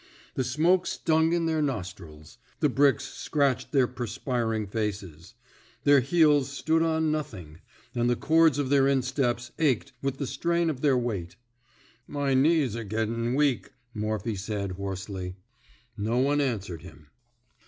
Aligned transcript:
The 0.33 0.43
smoke 0.43 0.87
stung 0.87 1.31
in 1.31 1.45
their 1.45 1.61
nostrils. 1.61 2.39
The 2.59 2.69
bricks 2.69 3.03
scratched 3.03 3.71
their 3.71 3.85
per 3.85 4.07
spiring 4.07 4.65
faces. 4.65 5.35
Their 5.83 5.99
heels 5.99 6.49
stood 6.49 6.81
on 6.81 7.11
nothing; 7.11 7.59
and 7.93 8.09
the 8.09 8.15
cords 8.15 8.57
of 8.57 8.69
their 8.71 8.87
insteps 8.87 9.51
ached 9.59 9.93
with 10.01 10.17
the 10.17 10.25
strain 10.25 10.71
of 10.71 10.81
their 10.81 10.97
weight. 10.97 11.35
My 12.07 12.33
knees 12.33 12.75
are 12.75 12.83
gettin' 12.83 13.35
weak,'* 13.35 13.73
Morphy 13.93 14.35
said, 14.35 14.71
hoarsely. 14.71 15.35
No 15.95 16.17
one 16.17 16.41
answered 16.41 16.81
him. 16.81 17.11